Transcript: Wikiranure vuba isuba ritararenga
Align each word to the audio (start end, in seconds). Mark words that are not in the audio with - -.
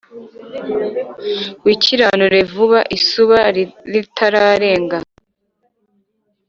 Wikiranure 1.65 2.39
vuba 2.53 2.79
isuba 2.97 3.39
ritararenga 3.93 4.97